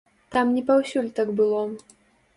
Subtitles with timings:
[0.35, 1.61] Там не паўсюль так было.